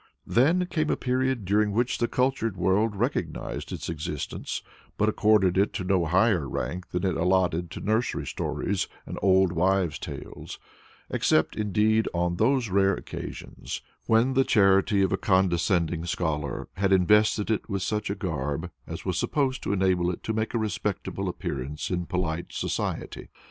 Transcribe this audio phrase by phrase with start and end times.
[0.25, 4.63] Then came a period during which the cultured world recognized its existence,
[4.97, 9.51] but accorded to it no higher rank than that allotted to "nursery stories" and "old
[9.51, 10.57] wives' tales"
[11.11, 17.51] except, indeed, on those rare occasions when the charity of a condescending scholar had invested
[17.51, 21.29] it with such a garb as was supposed to enable it to make a respectable
[21.29, 23.29] appearance in polite society.